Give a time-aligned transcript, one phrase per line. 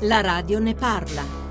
[0.00, 1.43] La radio ne parla.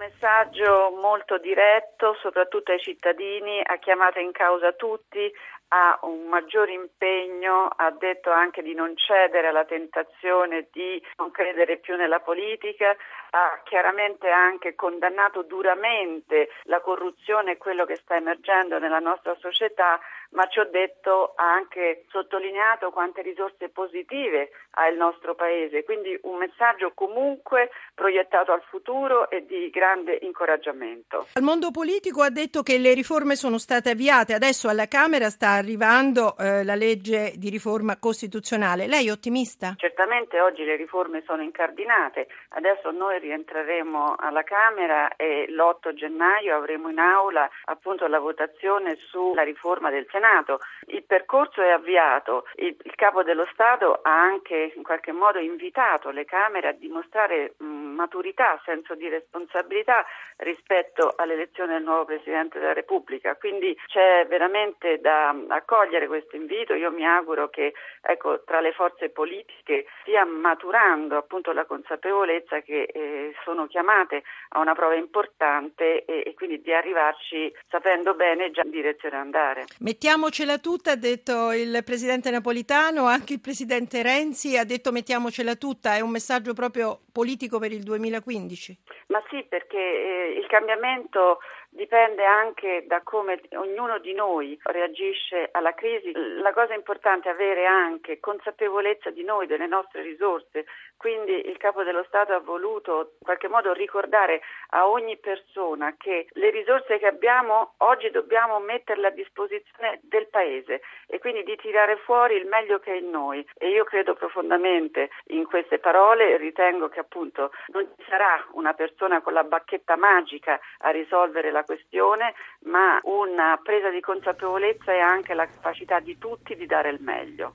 [0.00, 5.30] Messaggio molto diretto, soprattutto ai cittadini, ha chiamato in causa tutti,
[5.72, 11.76] ha un maggiore impegno, ha detto anche di non cedere alla tentazione di non credere
[11.76, 12.96] più nella politica,
[13.30, 20.00] ha chiaramente anche condannato duramente la corruzione e quello che sta emergendo nella nostra società,
[20.30, 26.18] ma ci ho detto ha anche sottolineato quante risorse positive ha il nostro Paese, quindi
[26.22, 31.26] un messaggio comunque proiettato al futuro e di grande incoraggiamento.
[31.34, 35.50] Al mondo politico ha detto che le riforme sono state avviate, adesso alla Camera sta
[35.50, 38.86] arrivando eh, la legge di riforma costituzionale.
[38.86, 39.74] Lei è ottimista?
[39.76, 46.88] Certamente oggi le riforme sono incardinate, adesso noi rientreremo alla Camera e l'8 gennaio avremo
[46.88, 50.60] in aula appunto la votazione sulla riforma del Senato.
[50.86, 56.10] Il percorso è avviato, il, il Capo dello Stato ha anche in qualche modo invitato
[56.10, 57.64] le Camere a dimostrare mh,
[58.00, 60.04] maturità, senso di responsabilità
[60.36, 63.36] rispetto all'elezione del nuovo Presidente della Repubblica.
[63.36, 66.74] Quindi c'è veramente da accogliere questo invito.
[66.74, 72.82] Io mi auguro che ecco, tra le forze politiche stia maturando appunto la consapevolezza che
[72.84, 78.62] eh, sono chiamate a una prova importante e, e, quindi di arrivarci sapendo bene già
[78.64, 79.64] in direzione andare.
[79.80, 85.96] Mettiamocela tutta, ha detto il Presidente Napolitano, anche il Presidente Renzi ha detto mettiamocela tutta,
[85.96, 88.78] è un messaggio proprio politico per il 2015?
[89.08, 95.72] Ma sì, perché eh, il cambiamento dipende anche da come ognuno di noi reagisce alla
[95.72, 96.12] crisi.
[96.40, 100.66] La cosa importante è avere anche consapevolezza di noi, delle nostre risorse.
[100.96, 106.26] Quindi il Capo dello Stato ha voluto in qualche modo ricordare a ogni persona che
[106.32, 111.96] le risorse che abbiamo oggi dobbiamo metterle a disposizione del Paese e quindi di tirare
[111.96, 113.46] fuori il meglio che è in noi.
[113.56, 118.74] E io credo profondamente in queste parole e ritengo che appunto non ci sarà una
[118.74, 124.92] persona con la bacchetta magica a risolvere la la questione, ma una presa di consapevolezza
[124.92, 127.48] e anche la capacità di tutti di dare il meglio.